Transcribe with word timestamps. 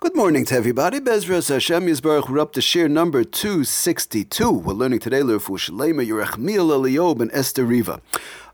Good 0.00 0.14
morning 0.14 0.44
to 0.44 0.54
everybody. 0.54 1.00
Bezras 1.00 1.48
Hashem 1.48 1.86
Yisbarach. 1.86 2.28
We're 2.28 2.38
up 2.38 2.52
to 2.52 2.60
shir 2.60 2.86
number 2.86 3.24
262. 3.24 4.48
We're 4.48 4.72
learning 4.72 5.00
today 5.00 5.22
Lerfu 5.22 5.58
Shalema, 5.58 6.06
Yerachmiel 6.06 6.70
Eliob, 6.70 7.20
and 7.20 7.32
Esther 7.34 7.64
Riva. 7.64 8.00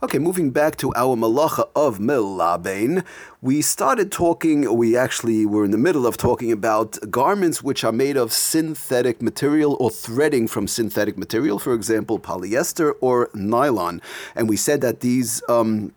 Okay, 0.03 0.19
moving 0.19 0.53
back 0.53 0.77
to 0.77 0.95
our 0.95 1.15
malacha 1.17 1.69
of 1.77 1.99
Melabain, 1.99 3.05
we 3.43 3.61
started 3.61 4.11
talking, 4.11 4.75
we 4.75 4.97
actually 4.97 5.45
were 5.45 5.67
in 5.67 5.71
the 5.71 5.77
middle 5.77 6.07
of 6.07 6.17
talking 6.17 6.51
about 6.51 6.97
garments 7.11 7.63
which 7.63 7.85
are 7.85 7.93
made 7.93 8.17
of 8.17 8.33
synthetic 8.33 9.21
material 9.21 9.77
or 9.79 9.91
threading 9.91 10.49
from 10.49 10.67
synthetic 10.67 11.19
material, 11.19 11.59
for 11.59 11.75
example, 11.75 12.19
polyester 12.19 12.95
or 13.03 13.29
nylon. 13.35 14.01
And 14.35 14.49
we 14.49 14.57
said 14.57 14.81
that 14.81 15.01
these. 15.01 15.43
Um, 15.51 15.93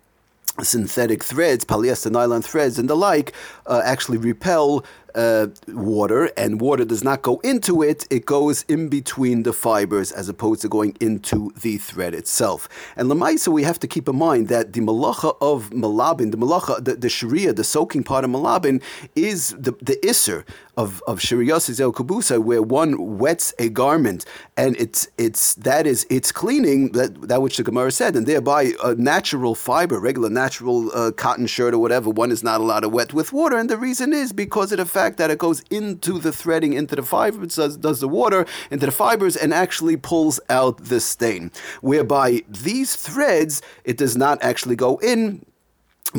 synthetic 0.64 1.24
threads, 1.24 1.64
polyester 1.64 2.12
nylon 2.12 2.42
threads, 2.42 2.80
and 2.80 2.90
the 2.90 2.96
like, 2.96 3.32
uh, 3.68 3.82
actually 3.86 4.18
repel 4.18 4.84
uh, 5.18 5.48
water, 5.68 6.32
and 6.38 6.62
water 6.62 6.86
does 6.86 7.04
not 7.04 7.24
go 7.24 7.40
into 7.44 7.82
it, 7.82 8.06
it 8.10 8.26
goes 8.26 8.64
in 8.70 8.88
between 8.88 9.44
the 9.44 9.52
fibers 9.52 10.12
as 10.12 10.30
opposed 10.30 10.62
to 10.62 10.70
going 10.70 10.96
into 11.02 11.52
the 11.62 11.78
thread 11.78 12.14
itself. 12.14 12.70
And 12.96 13.10
Lamaisa, 13.10 13.50
we 13.52 13.64
have 13.64 13.80
to 13.80 13.88
keep 13.88 14.08
in 14.08 14.16
mind 14.16 14.48
that 14.48 14.74
the 14.74 14.82
malacha 14.82 15.36
of 15.42 15.72
malabin, 15.72 16.32
the 16.32 16.38
malacha, 16.38 16.84
the, 16.84 16.96
the 16.96 17.10
sharia, 17.10 17.52
the 17.52 17.64
soaking 17.64 18.04
part 18.04 18.24
of 18.24 18.32
malabin, 18.32 18.82
is 19.16 19.50
the, 19.60 19.72
the 19.82 19.98
isser 20.04 20.46
of, 20.78 21.02
of 21.08 21.20
shiriyas 21.20 21.68
kubusa, 21.92 22.42
where 22.42 22.62
one 22.62 23.18
wets 23.18 23.54
a 23.58 23.70
garment 23.70 24.26
and 24.56 24.76
it's 24.78 25.08
it's 25.18 25.56
that 25.56 25.88
is 25.88 26.06
it's 26.10 26.32
cleaning 26.32 26.92
that 26.92 27.28
that 27.28 27.42
which 27.42 27.58
the 27.58 27.64
Gemara 27.64 27.92
said, 27.92 28.16
and 28.16 28.28
thereby 28.28 28.74
a 28.84 28.94
natural 28.96 29.56
fiber, 29.56 30.00
regular 30.00 30.30
natural 30.30 30.92
uh, 30.94 31.12
cotton 31.12 31.48
shirt 31.48 31.74
or 31.74 31.80
whatever, 31.80 32.10
one 32.10 32.32
is 32.32 32.44
not 32.44 32.62
allowed 32.62 32.82
to 32.82 32.90
wet 32.90 33.14
with 33.14 33.34
water, 33.34 33.58
and 33.58 33.70
the 33.70 33.78
reason 33.78 34.14
is 34.14 34.32
because 34.32 34.72
of 34.72 34.78
the 34.78 34.86
fact 35.08 35.18
that 35.20 35.32
it 35.32 35.38
goes 35.38 35.62
into 35.70 36.20
the 36.20 36.34
threading, 36.34 36.74
into 36.74 36.94
the 36.94 37.02
fibers, 37.02 37.56
does, 37.56 37.78
does 37.78 38.02
the 38.02 38.10
water 38.10 38.46
into 38.70 38.86
the 38.86 38.92
fibers, 38.92 39.38
and 39.38 39.54
actually 39.54 39.96
pulls 39.96 40.38
out 40.50 40.78
the 40.84 41.00
stain. 41.00 41.50
Whereby 41.80 42.44
these 42.50 42.96
threads, 42.98 43.62
it 43.86 43.98
does 43.98 44.18
not 44.18 44.38
actually 44.44 44.76
go 44.76 44.98
in 44.98 45.46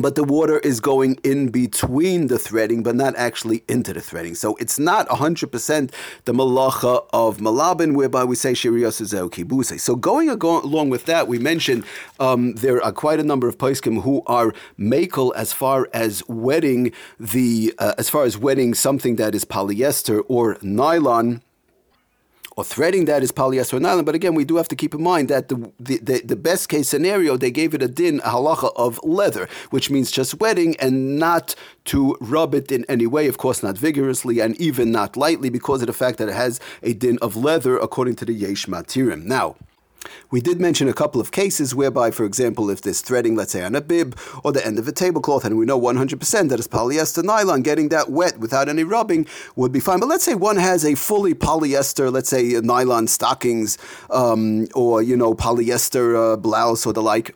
but 0.01 0.15
the 0.15 0.23
water 0.23 0.59
is 0.59 0.79
going 0.79 1.19
in 1.23 1.49
between 1.49 2.27
the 2.27 2.39
threading, 2.39 2.83
but 2.83 2.95
not 2.95 3.15
actually 3.15 3.63
into 3.67 3.93
the 3.93 4.01
threading. 4.01 4.35
So 4.35 4.55
it's 4.55 4.79
not 4.79 5.07
100% 5.09 5.91
the 6.25 6.33
malacha 6.33 7.05
of 7.13 7.37
malabin, 7.37 7.95
whereby 7.95 8.23
we 8.23 8.35
say 8.35 8.53
shiriyas 8.53 8.99
kibuse. 9.29 9.79
So 9.79 9.95
going 9.95 10.29
along 10.29 10.89
with 10.89 11.05
that, 11.05 11.27
we 11.27 11.39
mentioned 11.39 11.83
um, 12.19 12.53
there 12.53 12.83
are 12.83 12.91
quite 12.91 13.19
a 13.19 13.23
number 13.23 13.47
of 13.47 13.57
poskim 13.57 14.01
who 14.01 14.23
are 14.27 14.53
makel 14.77 15.33
as 15.35 15.53
far 15.53 15.89
as 15.93 16.27
wetting 16.27 16.91
the, 17.19 17.73
uh, 17.77 17.93
as 17.97 18.09
far 18.09 18.23
as 18.23 18.37
wetting 18.37 18.73
something 18.73 19.15
that 19.17 19.35
is 19.35 19.45
polyester 19.45 20.23
or 20.27 20.57
nylon 20.61 21.41
or 22.59 22.63
threading 22.65 23.05
that 23.05 23.23
is 23.23 23.31
polyester 23.31 23.79
nylon. 23.79 24.03
But 24.03 24.15
again, 24.15 24.35
we 24.35 24.43
do 24.43 24.57
have 24.57 24.67
to 24.67 24.75
keep 24.75 24.93
in 24.93 25.01
mind 25.01 25.29
that 25.29 25.47
the, 25.47 25.71
the, 25.79 26.19
the, 26.19 26.35
best 26.35 26.67
case 26.67 26.89
scenario, 26.89 27.37
they 27.37 27.51
gave 27.51 27.73
it 27.73 27.81
a 27.81 27.87
din, 27.87 28.19
a 28.19 28.31
halacha 28.31 28.73
of 28.75 28.99
leather, 29.01 29.47
which 29.69 29.89
means 29.89 30.11
just 30.11 30.41
wetting 30.41 30.75
and 30.75 31.17
not 31.17 31.55
to 31.85 32.17
rub 32.19 32.53
it 32.53 32.69
in 32.69 32.83
any 32.89 33.07
way, 33.07 33.27
of 33.27 33.37
course, 33.37 33.63
not 33.63 33.77
vigorously 33.77 34.41
and 34.41 34.59
even 34.59 34.91
not 34.91 35.15
lightly 35.15 35.49
because 35.49 35.81
of 35.81 35.87
the 35.87 35.93
fact 35.93 36.17
that 36.17 36.27
it 36.27 36.35
has 36.35 36.59
a 36.83 36.91
din 36.91 37.17
of 37.21 37.37
leather 37.37 37.77
according 37.77 38.15
to 38.17 38.25
the 38.25 38.33
Yesh 38.33 38.65
Matirim. 38.65 39.23
Now, 39.23 39.55
we 40.31 40.41
did 40.41 40.59
mention 40.59 40.87
a 40.87 40.93
couple 40.93 41.19
of 41.19 41.31
cases 41.31 41.73
whereby, 41.75 42.11
for 42.11 42.25
example, 42.25 42.69
if 42.69 42.81
there's 42.81 43.01
threading, 43.01 43.35
let's 43.35 43.51
say 43.51 43.63
on 43.63 43.75
a 43.75 43.81
bib 43.81 44.17
or 44.43 44.51
the 44.51 44.65
end 44.65 44.79
of 44.79 44.87
a 44.87 44.91
tablecloth, 44.91 45.45
and 45.45 45.57
we 45.57 45.65
know 45.65 45.79
100% 45.79 46.49
that 46.49 46.59
it's 46.59 46.67
polyester 46.67 47.23
nylon, 47.23 47.61
getting 47.61 47.89
that 47.89 48.09
wet 48.09 48.39
without 48.39 48.69
any 48.69 48.83
rubbing 48.83 49.25
would 49.55 49.71
be 49.71 49.79
fine. 49.79 49.99
But 49.99 50.09
let's 50.09 50.23
say 50.23 50.35
one 50.35 50.57
has 50.57 50.85
a 50.85 50.95
fully 50.95 51.33
polyester, 51.33 52.11
let's 52.11 52.29
say 52.29 52.59
nylon 52.61 53.07
stockings 53.07 53.77
um, 54.09 54.67
or, 54.75 55.01
you 55.01 55.17
know, 55.17 55.33
polyester 55.33 56.33
uh, 56.33 56.37
blouse 56.37 56.85
or 56.85 56.93
the 56.93 57.01
like. 57.01 57.35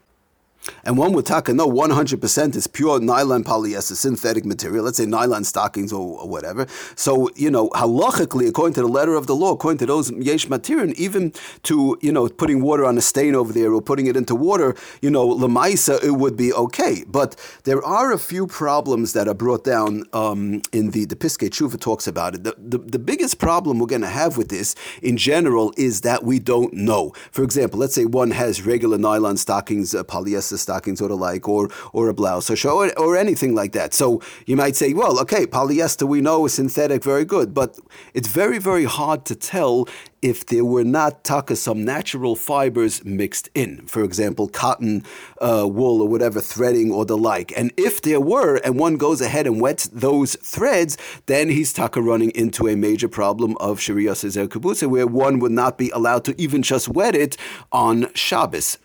And 0.85 0.97
one 0.97 1.13
would 1.13 1.25
taka 1.25 1.53
no 1.53 1.69
100% 1.69 2.55
is 2.55 2.67
pure 2.67 2.99
nylon 2.99 3.43
polyester, 3.43 3.95
synthetic 3.95 4.45
material, 4.45 4.85
let's 4.85 4.97
say 4.97 5.05
nylon 5.05 5.43
stockings 5.43 5.91
or, 5.91 6.19
or, 6.19 6.27
whatever. 6.27 6.67
So, 6.95 7.29
you 7.35 7.51
know, 7.51 7.69
halachically, 7.69 8.47
according 8.47 8.73
to 8.75 8.81
the 8.81 8.87
letter 8.87 9.15
of 9.15 9.27
the 9.27 9.35
law, 9.35 9.51
according 9.53 9.79
to 9.79 9.85
those 9.85 10.11
yesh 10.11 10.47
matirim, 10.47 10.93
even 10.93 11.33
to, 11.63 11.97
you 12.01 12.11
know, 12.11 12.27
putting 12.29 12.61
water 12.61 12.85
on 12.85 12.97
a 12.97 13.01
stain 13.01 13.35
over 13.35 13.53
there 13.53 13.73
or 13.73 13.81
putting 13.81 14.07
it 14.07 14.15
into 14.15 14.35
water, 14.35 14.75
you 15.01 15.09
know, 15.09 15.27
lamaisa, 15.27 16.03
it 16.03 16.11
would 16.11 16.37
be 16.37 16.53
okay. 16.53 17.03
But 17.07 17.35
there 17.63 17.83
are 17.83 18.11
a 18.11 18.19
few 18.19 18.47
problems 18.47 19.13
that 19.13 19.27
are 19.27 19.33
brought 19.33 19.63
down 19.63 20.03
um, 20.13 20.61
in 20.71 20.91
the, 20.91 21.05
the 21.05 21.15
Piskei 21.15 21.49
Tshuva 21.49 21.79
talks 21.79 22.07
about 22.07 22.35
it. 22.35 22.43
The, 22.43 22.55
the, 22.57 22.77
the 22.77 22.99
biggest 22.99 23.37
problem 23.37 23.79
we're 23.79 23.87
going 23.87 24.01
to 24.01 24.07
have 24.07 24.37
with 24.37 24.49
this 24.49 24.75
in 25.01 25.17
general 25.17 25.73
is 25.77 26.01
that 26.01 26.23
we 26.23 26.39
don't 26.39 26.73
know. 26.73 27.13
For 27.31 27.43
example, 27.43 27.79
let's 27.79 27.95
say 27.95 28.05
one 28.05 28.31
has 28.31 28.65
regular 28.65 28.97
nylon 28.97 29.37
stockings, 29.37 29.93
uh, 29.93 30.03
polyester 30.03 30.52
stockings 30.57 31.01
or 31.01 31.07
the 31.07 31.17
like, 31.17 31.47
or 31.47 31.69
or 31.93 32.09
a 32.09 32.13
blouse 32.13 32.49
or 32.49 32.55
show 32.55 32.77
or, 32.79 32.99
or 32.99 33.17
anything 33.17 33.55
like 33.55 33.71
that. 33.73 33.93
So 33.93 34.21
you 34.45 34.55
might 34.55 34.75
say, 34.75 34.93
well, 34.93 35.19
okay, 35.21 35.45
polyester 35.45 36.07
we 36.07 36.21
know 36.21 36.45
is 36.45 36.53
synthetic, 36.53 37.03
very 37.03 37.25
good, 37.25 37.53
but 37.53 37.79
it's 38.13 38.27
very 38.27 38.59
very 38.59 38.85
hard 38.85 39.25
to 39.25 39.35
tell 39.35 39.87
if 40.23 40.45
there 40.45 40.63
were 40.63 40.85
not 40.85 41.23
taka 41.25 41.55
some 41.55 41.83
natural 41.83 42.35
fibers 42.35 43.03
mixed 43.03 43.49
in, 43.53 43.85
for 43.87 44.03
example, 44.03 44.47
cotton, 44.47 45.03
uh, 45.41 45.67
wool, 45.67 46.01
or 46.01 46.07
whatever 46.07 46.39
threading 46.39 46.91
or 46.91 47.05
the 47.05 47.17
like. 47.17 47.51
And 47.57 47.73
if 47.75 48.01
there 48.01 48.21
were, 48.21 48.55
and 48.63 48.79
one 48.79 48.95
goes 48.95 49.19
ahead 49.19 49.45
and 49.45 49.59
wets 49.59 49.87
those 49.87 50.35
threads, 50.37 50.97
then 51.25 51.49
he's 51.49 51.73
taka 51.73 52.01
running 52.01 52.31
into 52.31 52.69
a 52.69 52.75
major 52.77 53.09
problem 53.09 53.57
of 53.59 53.79
shriyaso 53.79 54.29
zehu 54.29 54.47
kibuso, 54.47 54.87
where 54.89 55.05
one 55.05 55.39
would 55.39 55.51
not 55.51 55.77
be 55.77 55.89
allowed 55.89 56.23
to 56.25 56.41
even 56.41 56.63
just 56.63 56.87
wet 56.87 57.15
it 57.15 57.35
on 57.73 58.07
Shabbos. 58.13 58.77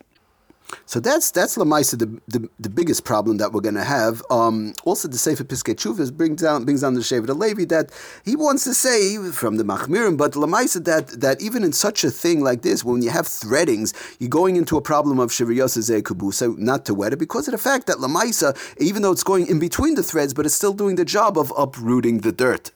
So 0.85 0.99
that's 0.99 1.31
that's 1.31 1.57
Lamaisa, 1.57 1.97
the, 1.97 2.21
the, 2.27 2.49
the 2.59 2.69
biggest 2.69 3.03
problem 3.03 3.37
that 3.37 3.53
we're 3.53 3.61
going 3.61 3.75
to 3.75 3.83
have. 3.83 4.21
Um, 4.29 4.73
also, 4.83 5.07
the 5.07 5.17
Sefer 5.17 5.43
Piskei 5.43 5.75
Tshuvas 5.75 6.15
brings 6.15 6.41
down 6.41 6.65
brings 6.65 6.81
down 6.81 6.93
the 6.93 7.01
Shevet 7.01 7.35
Levi 7.35 7.65
that 7.65 7.91
he 8.25 8.35
wants 8.35 8.63
to 8.65 8.73
say 8.73 9.17
from 9.31 9.57
the 9.57 9.63
Machmirim, 9.63 10.17
but 10.17 10.33
Lamaisa 10.33 10.83
that 10.85 11.07
that 11.21 11.41
even 11.41 11.63
in 11.63 11.73
such 11.73 12.03
a 12.03 12.11
thing 12.11 12.41
like 12.41 12.61
this, 12.61 12.83
when 12.83 13.01
you 13.01 13.09
have 13.09 13.27
threadings, 13.27 13.93
you're 14.19 14.29
going 14.29 14.55
into 14.55 14.77
a 14.77 14.81
problem 14.81 15.19
of 15.19 15.29
Shiriyasa 15.31 16.01
Kubusa, 16.01 16.57
not 16.57 16.85
to 16.85 16.93
wet 16.93 17.13
it, 17.13 17.19
because 17.19 17.47
of 17.47 17.51
the 17.53 17.57
fact 17.57 17.87
that 17.87 17.97
Lamaisa, 17.97 18.55
even 18.79 19.01
though 19.01 19.11
it's 19.11 19.23
going 19.23 19.47
in 19.47 19.59
between 19.59 19.95
the 19.95 20.03
threads, 20.03 20.33
but 20.33 20.45
it's 20.45 20.55
still 20.55 20.73
doing 20.73 20.95
the 20.95 21.05
job 21.05 21.37
of 21.37 21.51
uprooting 21.57 22.19
the 22.19 22.31
dirt. 22.31 22.71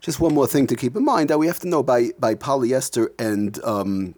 Just 0.00 0.20
one 0.20 0.34
more 0.34 0.46
thing 0.46 0.66
to 0.68 0.76
keep 0.76 0.94
in 0.96 1.04
mind 1.04 1.30
that 1.30 1.38
we 1.38 1.46
have 1.46 1.58
to 1.60 1.68
know 1.68 1.82
by 1.82 2.10
by 2.18 2.34
polyester 2.34 3.08
and 3.18 3.62
um, 3.64 4.14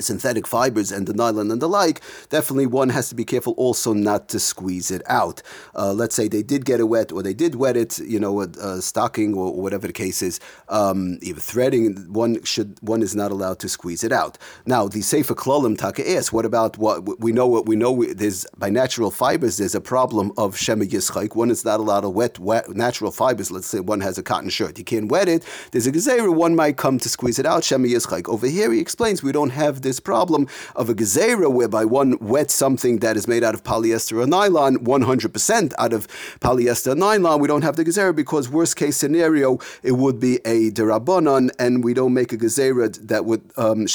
synthetic 0.00 0.46
fibers 0.46 0.92
and 0.92 1.06
the 1.06 1.14
nylon 1.14 1.50
and 1.50 1.60
the 1.60 1.68
like, 1.68 2.00
definitely 2.30 2.66
one 2.66 2.88
has 2.90 3.08
to 3.08 3.14
be 3.14 3.24
careful 3.24 3.54
also 3.56 3.92
not 3.92 4.28
to 4.28 4.38
squeeze 4.38 4.90
it 4.90 5.02
out. 5.06 5.42
Uh, 5.74 5.92
let's 5.92 6.14
say 6.14 6.28
they 6.28 6.42
did 6.42 6.64
get 6.64 6.80
it 6.80 6.84
wet 6.84 7.12
or 7.12 7.22
they 7.22 7.34
did 7.34 7.54
wet 7.54 7.76
it, 7.76 7.98
you 7.98 8.18
know, 8.18 8.40
a, 8.40 8.48
a 8.60 8.82
stocking 8.82 9.34
or, 9.34 9.58
whatever 9.58 9.86
the 9.86 9.92
case 9.92 10.22
is, 10.22 10.40
um, 10.68 11.18
even 11.22 11.40
threading, 11.40 11.94
one 12.12 12.42
should 12.44 12.78
one 12.80 13.02
is 13.02 13.14
not 13.16 13.30
allowed 13.30 13.58
to 13.58 13.68
squeeze 13.68 14.04
it 14.04 14.12
out. 14.12 14.38
Now, 14.66 14.88
the 14.88 15.02
Sefer 15.02 15.34
Klolim 15.34 15.76
Taka 15.76 16.08
asks, 16.10 16.32
what 16.32 16.44
about 16.44 16.78
what 16.78 17.20
we 17.20 17.32
know? 17.32 17.46
What 17.46 17.66
we 17.66 17.76
know 17.76 18.04
there's 18.04 18.46
by 18.56 18.70
natural 18.70 19.10
fibers, 19.10 19.56
there's 19.56 19.74
a 19.74 19.80
problem 19.80 20.32
of 20.36 20.56
Shema 20.56 20.84
Yischaik. 20.84 21.34
One 21.34 21.50
is 21.50 21.64
not 21.64 21.80
allowed 21.80 22.02
to 22.02 22.10
wet, 22.10 22.38
wet 22.38 22.68
natural 22.70 23.10
fibers. 23.10 23.50
Let's 23.50 23.66
say 23.66 23.80
one 23.80 24.00
has 24.00 24.18
a 24.18 24.22
cotton 24.22 24.50
shirt, 24.50 24.78
you 24.78 24.84
can't 24.84 25.10
wet 25.10 25.28
it. 25.28 25.44
There's 25.72 25.86
a 25.86 25.92
gezerah, 25.92 26.34
one 26.34 26.54
might 26.54 26.76
come 26.76 26.98
to 26.98 27.08
squeeze 27.08 27.38
it 27.38 27.46
out. 27.46 27.64
Shema 27.64 27.88
Yischaik. 27.88 28.28
Over 28.28 28.46
here, 28.46 28.72
he 28.72 28.80
explains 28.80 29.22
we 29.22 29.32
don't 29.32 29.50
have 29.50 29.82
this 29.88 30.00
problem 30.00 30.46
of 30.76 30.90
a 30.90 30.94
gezerah 30.94 31.50
whereby 31.50 31.84
one 31.84 32.18
wets 32.20 32.52
something 32.52 32.98
that 32.98 33.16
is 33.16 33.26
made 33.26 33.42
out 33.42 33.54
of 33.54 33.64
polyester 33.64 34.22
or 34.22 34.26
nylon, 34.26 34.76
100% 34.84 35.72
out 35.78 35.92
of 35.94 36.06
polyester 36.40 36.94
nylon. 36.94 37.40
We 37.40 37.48
don't 37.48 37.62
have 37.62 37.76
the 37.76 37.84
gezerah 37.84 38.14
because 38.14 38.50
worst 38.50 38.76
case 38.76 38.98
scenario, 38.98 39.58
it 39.82 39.92
would 39.92 40.20
be 40.20 40.36
a 40.44 40.70
derabanan, 40.70 41.50
and 41.58 41.82
we 41.82 41.94
don't 41.94 42.12
make 42.12 42.32
a 42.34 42.36
gezerah 42.36 43.08
that 43.08 43.24
would 43.24 43.42
um, 43.56 43.86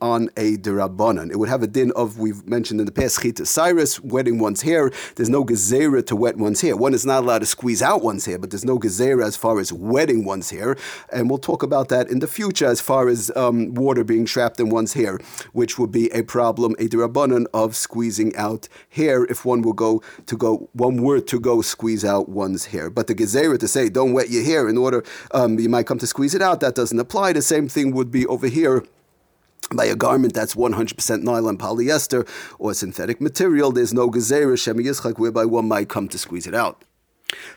on 0.00 0.28
a 0.36 0.56
derabanan. 0.56 1.30
It 1.30 1.36
would 1.38 1.48
have 1.48 1.62
a 1.62 1.68
din 1.68 1.92
of, 1.94 2.18
we've 2.18 2.44
mentioned 2.46 2.80
in 2.80 2.86
the 2.86 2.92
past, 2.92 3.22
chita 3.22 3.46
cyrus, 3.46 4.00
wetting 4.00 4.38
one's 4.40 4.62
hair. 4.62 4.90
There's 5.14 5.30
no 5.30 5.44
gezerah 5.44 6.04
to 6.06 6.16
wet 6.16 6.36
one's 6.36 6.60
hair. 6.60 6.76
One 6.76 6.94
is 6.94 7.06
not 7.06 7.22
allowed 7.22 7.40
to 7.40 7.46
squeeze 7.46 7.80
out 7.80 8.02
one's 8.02 8.26
hair, 8.26 8.38
but 8.38 8.50
there's 8.50 8.64
no 8.64 8.78
gezerah 8.78 9.24
as 9.24 9.36
far 9.36 9.60
as 9.60 9.72
wetting 9.72 10.24
one's 10.24 10.50
hair. 10.50 10.76
And 11.12 11.30
we'll 11.30 11.38
talk 11.38 11.62
about 11.62 11.88
that 11.90 12.10
in 12.10 12.18
the 12.18 12.26
future 12.26 12.66
as 12.66 12.80
far 12.80 13.08
as 13.08 13.30
um, 13.36 13.74
water 13.74 14.02
being 14.02 14.24
trapped 14.24 14.58
in 14.58 14.68
one's 14.68 14.94
hair 14.94 15.01
which 15.52 15.78
would 15.78 15.90
be 15.90 16.10
a 16.12 16.22
problem, 16.22 16.72
a 16.78 16.88
derabanan 16.88 17.46
of 17.52 17.76
squeezing 17.76 18.34
out 18.36 18.68
hair 18.90 19.24
if 19.24 19.44
one 19.44 19.62
will 19.62 19.72
go 19.72 20.02
to 20.26 20.36
go, 20.36 20.68
one 20.72 21.02
were 21.02 21.20
to 21.20 21.40
go 21.40 21.62
squeeze 21.62 22.04
out 22.04 22.28
one's 22.28 22.66
hair. 22.66 22.90
But 22.90 23.06
the 23.06 23.14
gezerah 23.14 23.58
to 23.58 23.68
say, 23.68 23.88
don't 23.88 24.12
wet 24.12 24.30
your 24.30 24.44
hair 24.44 24.68
in 24.68 24.78
order, 24.78 25.04
um, 25.32 25.58
you 25.58 25.68
might 25.68 25.86
come 25.86 25.98
to 25.98 26.06
squeeze 26.06 26.34
it 26.34 26.42
out, 26.42 26.60
that 26.60 26.74
doesn't 26.74 26.98
apply. 26.98 27.32
The 27.32 27.42
same 27.42 27.68
thing 27.68 27.92
would 27.92 28.10
be 28.10 28.26
over 28.26 28.46
here 28.46 28.84
by 29.74 29.86
a 29.86 29.96
garment 29.96 30.34
that's 30.34 30.54
100% 30.54 31.22
nylon 31.22 31.56
polyester 31.56 32.28
or 32.58 32.74
synthetic 32.74 33.20
material, 33.20 33.72
there's 33.72 33.94
no 33.94 34.10
gezerah 34.10 34.54
shemi 34.54 34.84
yischak 34.84 35.18
whereby 35.18 35.44
one 35.44 35.66
might 35.68 35.88
come 35.88 36.08
to 36.08 36.18
squeeze 36.18 36.46
it 36.46 36.54
out. 36.54 36.84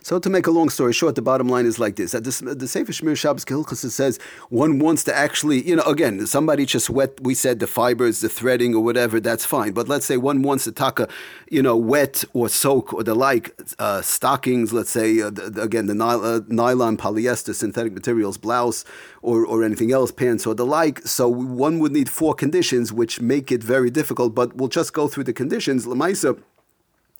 So 0.02 0.20
to 0.20 0.30
make 0.30 0.48
a 0.48 0.52
long 0.52 0.70
story 0.70 0.94
short, 0.94 1.16
the 1.16 1.22
bottom 1.22 1.48
line 1.50 1.66
is 1.66 1.80
like 1.80 1.96
this: 1.96 2.14
at 2.14 2.24
the, 2.24 2.56
the 2.56 2.68
Sefer 2.68 2.92
Shemiras 2.92 3.18
Shabbos 3.18 3.46
Kehilchasa 3.46 3.90
says 3.90 4.20
one 4.50 4.80
wants 4.80 5.04
to 5.06 5.16
actually, 5.16 5.68
you 5.68 5.76
know, 5.76 5.84
again, 5.84 6.26
somebody 6.28 6.66
just 6.66 6.90
wet. 6.90 7.20
We 7.22 7.34
said 7.34 7.60
the 7.60 7.68
fibers, 7.68 8.22
the 8.22 8.30
threading, 8.30 8.76
or 8.76 8.84
whatever. 8.84 9.20
That's 9.20 9.46
fine. 9.46 9.74
But 9.74 9.88
let's 9.88 10.06
say 10.06 10.18
one 10.18 10.42
wants 10.42 10.66
to 10.66 10.72
taka, 10.72 11.08
you 11.50 11.62
know, 11.62 11.76
wet 11.76 12.24
or 12.34 12.50
soak 12.50 12.94
or 12.94 13.04
the 13.04 13.16
like 13.16 13.60
uh, 13.80 14.02
stockings. 14.02 14.74
Let's 14.74 14.90
say 14.90 15.22
uh, 15.22 15.30
the, 15.30 15.62
again 15.62 15.88
the 15.88 16.04
uh, 16.04 16.42
nylon, 16.48 16.98
polyester, 16.98 17.54
synthetic 17.54 17.94
materials, 17.94 18.38
blouse, 18.38 18.86
or 19.22 19.46
or 19.46 19.64
anything 19.64 19.92
else, 19.92 20.12
pants 20.12 20.46
or 20.46 20.54
the 20.54 20.66
like. 20.66 21.00
So 21.06 21.28
one 21.30 21.80
would 21.80 21.92
need 21.92 22.10
four 22.10 22.34
conditions, 22.34 22.92
which 22.94 23.22
make 23.22 23.52
it 23.52 23.64
very 23.64 23.90
difficult. 23.90 24.36
But 24.36 24.56
we'll 24.56 24.70
just 24.70 24.94
go 24.94 25.08
through 25.08 25.26
the 25.26 25.34
conditions. 25.34 25.86
Lamaisa 25.86 26.42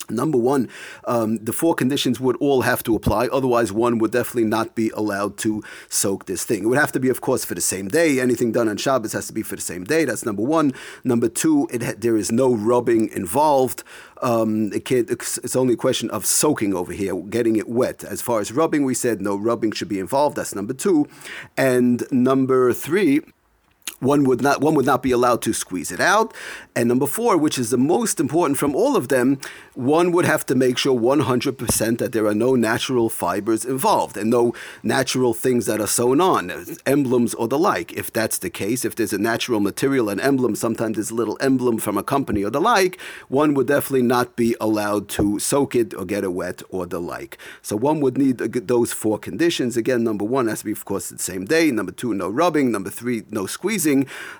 Number 0.10 0.38
one, 0.38 0.70
um, 1.06 1.38
the 1.38 1.54
four 1.54 1.76
conditions 1.76 2.20
would 2.20 2.36
all 2.38 2.62
have 2.62 2.84
to 2.84 2.96
apply. 2.96 3.28
Otherwise, 3.28 3.72
one 3.72 3.98
would 4.00 4.12
definitely 4.12 4.46
not 4.46 4.76
be 4.76 4.90
allowed 4.92 5.38
to 5.40 5.64
soak 5.90 6.26
this 6.26 6.44
thing. 6.44 6.64
It 6.64 6.68
would 6.68 6.78
have 6.78 6.92
to 6.94 7.00
be, 7.00 7.10
of 7.10 7.22
course, 7.22 7.44
for 7.44 7.56
the 7.56 7.62
same 7.62 7.88
day. 7.88 8.20
Anything 8.20 8.52
done 8.52 8.70
on 8.70 8.78
Shabbos 8.78 9.14
has 9.14 9.28
to 9.28 9.34
be 9.34 9.42
for 9.42 9.56
the 9.56 9.62
same 9.62 9.84
day. 9.84 10.06
That's 10.06 10.26
number 10.26 10.44
one. 10.44 10.74
Number 11.04 11.28
two, 11.28 11.68
it, 11.72 12.02
there 12.02 12.18
is 12.18 12.32
no 12.32 12.54
rubbing 12.54 13.10
involved. 13.10 13.84
Um, 14.22 14.72
it 14.74 14.92
it's 14.92 15.56
only 15.56 15.74
a 15.74 15.78
question 15.78 16.10
of 16.10 16.26
soaking 16.26 16.74
over 16.74 16.94
here, 16.94 17.16
getting 17.16 17.56
it 17.56 17.68
wet. 17.68 18.04
As 18.04 18.22
far 18.22 18.40
as 18.40 18.52
rubbing, 18.52 18.86
we 18.86 18.94
said 18.94 19.22
no 19.22 19.36
rubbing 19.36 19.72
should 19.72 19.90
be 19.90 20.00
involved. 20.00 20.38
That's 20.38 20.56
number 20.56 20.74
two. 20.74 21.08
And 21.58 22.04
number 22.12 22.74
three, 22.74 23.22
one 24.06 24.24
would 24.24 24.42
not 24.42 24.62
one 24.62 24.76
would 24.76 24.86
not 24.86 25.04
be 25.04 25.12
allowed 25.12 25.42
to 25.42 25.54
squeeze 25.54 25.92
it 25.92 26.00
out. 26.00 26.34
And 26.76 26.88
number 26.90 27.08
four, 27.08 27.38
which 27.38 27.58
is 27.58 27.70
the 27.70 27.78
most 27.78 28.20
important 28.20 28.58
from 28.58 28.76
all 28.76 28.96
of 28.96 29.08
them, 29.08 29.40
one 29.74 30.12
would 30.12 30.26
have 30.26 30.46
to 30.48 30.56
make 30.56 30.78
sure 30.78 30.98
100% 30.98 31.98
that 32.00 32.12
there 32.12 32.26
are 32.26 32.36
no 32.36 32.56
natural 32.56 33.10
fibers 33.10 33.66
involved 33.66 34.18
and 34.18 34.30
no 34.30 34.54
natural 34.84 35.34
things 35.34 35.66
that 35.66 35.80
are 35.80 35.88
sewn 35.88 36.20
on, 36.20 36.52
emblems 36.86 37.34
or 37.34 37.48
the 37.48 37.60
like. 37.60 37.94
If 37.94 38.12
that's 38.12 38.38
the 38.38 38.50
case, 38.50 38.86
if 38.86 38.96
there's 38.96 39.14
a 39.14 39.18
natural 39.18 39.60
material, 39.60 40.10
an 40.10 40.20
emblem, 40.20 40.56
sometimes 40.56 40.96
there's 40.96 41.12
a 41.12 41.16
little 41.16 41.38
emblem 41.40 41.78
from 41.78 41.98
a 41.98 42.04
company 42.04 42.44
or 42.44 42.50
the 42.50 42.62
like, 42.62 43.00
one 43.30 43.54
would 43.54 43.68
definitely 43.68 44.08
not 44.16 44.36
be 44.36 44.56
allowed 44.60 45.08
to 45.10 45.40
soak 45.40 45.76
it 45.76 45.94
or 45.94 46.06
get 46.06 46.24
it 46.24 46.34
wet 46.34 46.62
or 46.70 46.86
the 46.86 47.00
like. 47.00 47.38
So 47.62 47.76
one 47.76 48.02
would 48.02 48.18
need 48.18 48.38
those 48.74 48.92
four 48.92 49.18
conditions. 49.18 49.78
Again, 49.78 50.04
number 50.04 50.26
one 50.26 50.48
has 50.48 50.60
to 50.60 50.66
be, 50.66 50.72
of 50.74 50.84
course, 50.84 51.10
the 51.10 51.20
same 51.20 51.46
day. 51.46 51.72
Number 51.72 51.92
two, 51.92 52.14
no 52.14 52.30
rubbing. 52.30 52.72
Number 52.72 52.90
three, 52.90 53.24
no 53.30 53.46
squeezing. 53.46 53.95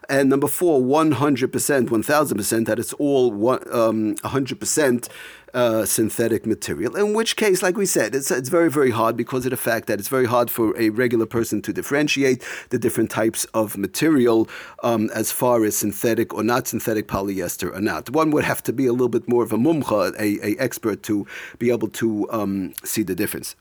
And 0.10 0.30
number 0.30 0.48
four, 0.48 0.82
100%, 0.82 1.88
1000% 1.90 2.66
that 2.66 2.80
it's 2.80 2.94
all 2.94 3.30
um, 3.72 4.16
100% 4.16 5.10
uh, 5.56 5.86
synthetic 5.86 6.46
material. 6.46 6.96
In 6.96 7.14
which 7.14 7.38
case, 7.38 7.64
like 7.64 7.78
we 7.78 7.86
said, 7.86 8.14
it's, 8.14 8.30
it's 8.30 8.50
very, 8.50 8.70
very 8.70 8.92
hard 8.92 9.16
because 9.16 9.46
of 9.46 9.52
the 9.52 9.58
fact 9.58 9.88
that 9.88 10.00
it's 10.00 10.10
very 10.10 10.26
hard 10.26 10.52
for 10.52 10.78
a 10.78 10.90
regular 10.90 11.26
person 11.26 11.62
to 11.64 11.74
differentiate 11.74 12.44
the 12.70 12.78
different 12.78 13.10
types 13.10 13.46
of 13.54 13.78
material 13.78 14.50
um, 14.84 15.10
as 15.16 15.32
far 15.32 15.64
as 15.64 15.78
synthetic 15.78 16.34
or 16.34 16.44
not 16.44 16.68
synthetic 16.68 17.08
polyester 17.08 17.74
or 17.74 17.80
not. 17.80 18.10
One 18.10 18.32
would 18.32 18.44
have 18.44 18.62
to 18.64 18.74
be 18.74 18.86
a 18.86 18.92
little 18.92 19.10
bit 19.10 19.30
more 19.30 19.44
of 19.44 19.54
a 19.54 19.58
mumcha, 19.58 20.14
a, 20.20 20.46
a 20.46 20.58
expert, 20.60 21.04
to 21.04 21.26
be 21.58 21.72
able 21.72 21.88
to 21.90 22.30
um, 22.32 22.74
see 22.84 23.04
the 23.04 23.16
difference. 23.16 23.56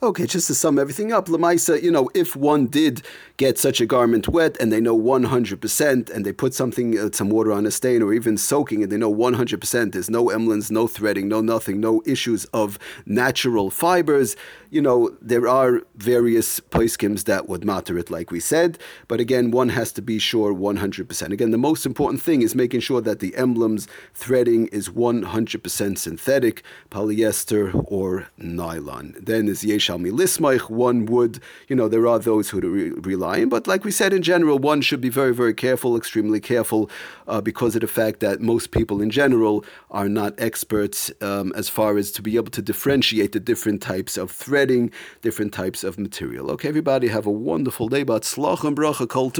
Okay, 0.00 0.26
just 0.26 0.46
to 0.46 0.54
sum 0.54 0.78
everything 0.78 1.12
up, 1.12 1.26
Lamaisa, 1.26 1.82
you 1.82 1.90
know, 1.90 2.08
if 2.14 2.36
one 2.36 2.66
did 2.66 3.02
get 3.36 3.58
such 3.58 3.80
a 3.80 3.86
garment 3.86 4.28
wet 4.28 4.56
and 4.60 4.72
they 4.72 4.80
know 4.80 4.96
100% 4.96 6.10
and 6.10 6.24
they 6.24 6.32
put 6.32 6.54
something, 6.54 6.96
uh, 6.96 7.10
some 7.12 7.30
water 7.30 7.50
on 7.50 7.66
a 7.66 7.72
stain 7.72 8.00
or 8.00 8.14
even 8.14 8.38
soaking 8.38 8.84
and 8.84 8.92
they 8.92 8.96
know 8.96 9.12
100% 9.12 9.92
there's 9.92 10.08
no 10.08 10.30
emblens, 10.30 10.70
no 10.70 10.86
threading, 10.86 11.26
no 11.26 11.40
nothing, 11.40 11.80
no 11.80 12.00
issues 12.06 12.44
of 12.46 12.78
natural 13.06 13.70
fibers, 13.70 14.36
you 14.70 14.80
know, 14.80 15.16
there 15.20 15.48
are 15.48 15.80
various 15.96 16.60
poiskims 16.60 17.24
that 17.24 17.48
would 17.48 17.62
matir 17.62 17.98
it, 17.98 18.08
like 18.08 18.30
we 18.30 18.38
said, 18.38 18.78
but 19.08 19.18
again, 19.18 19.50
one 19.50 19.70
has 19.70 19.92
to 19.92 20.02
be 20.02 20.20
sure 20.20 20.54
100%. 20.54 21.32
Again, 21.32 21.50
the 21.50 21.58
most 21.58 21.86
important 21.86 22.22
thing 22.22 22.42
is 22.42 22.54
making 22.54 22.80
sure 22.80 23.00
that 23.00 23.18
the 23.18 23.34
emblems 23.34 23.88
threading 24.14 24.68
is 24.68 24.88
100% 24.90 25.98
synthetic, 25.98 26.62
polyester, 26.90 27.84
or 27.86 28.28
nylon. 28.36 29.16
Then 29.18 29.48
is 29.48 29.64
yesh 29.64 29.87
Shalmi 29.88 30.10
Lismaich, 30.10 30.68
one 30.68 31.06
would, 31.06 31.40
you 31.68 31.74
know, 31.74 31.88
there 31.88 32.06
are 32.06 32.18
those 32.18 32.50
who 32.50 32.60
re- 32.60 32.90
rely 32.90 33.40
on, 33.40 33.48
but 33.48 33.66
like 33.66 33.84
we 33.84 33.90
said 33.90 34.12
in 34.12 34.20
general, 34.20 34.58
one 34.58 34.82
should 34.82 35.00
be 35.00 35.08
very, 35.08 35.32
very 35.32 35.54
careful, 35.54 35.96
extremely 35.96 36.40
careful, 36.40 36.90
uh, 37.26 37.40
because 37.40 37.74
of 37.74 37.80
the 37.80 37.86
fact 37.86 38.20
that 38.20 38.42
most 38.42 38.70
people 38.70 39.00
in 39.00 39.08
general 39.08 39.64
are 39.90 40.08
not 40.08 40.34
experts 40.38 41.10
um, 41.22 41.54
as 41.56 41.70
far 41.70 41.96
as 41.96 42.12
to 42.12 42.20
be 42.20 42.36
able 42.36 42.50
to 42.50 42.60
differentiate 42.60 43.32
the 43.32 43.40
different 43.40 43.80
types 43.80 44.18
of 44.18 44.30
threading, 44.30 44.90
different 45.22 45.54
types 45.54 45.82
of 45.82 45.98
material. 45.98 46.50
Okay, 46.50 46.68
everybody, 46.68 47.08
have 47.08 47.24
a 47.24 47.30
wonderful 47.30 47.88
day, 47.88 48.02
but 48.02 48.24
slach 48.24 48.64
and 48.64 48.76
bracha 48.76 49.08
kol 49.08 49.30